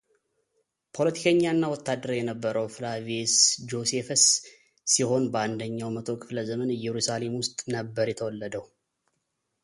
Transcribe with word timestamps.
ፖለቲከኛ 0.95 1.41
እና 1.55 1.65
ወታደር 1.73 2.11
የነበረው 2.17 2.65
ፍላቪየስ 2.75 3.35
ጆሴፈስ 3.71 4.23
ሲሆን 4.93 5.25
በአንደኛው 5.35 5.91
መቶ 5.97 6.07
ክፍለ 6.23 6.39
ዘመን 6.49 6.75
ኢየሩሳሌም 6.77 7.35
ውስጥ 7.41 7.57
ነበር 7.77 8.09
የተወለደው። 8.13 8.65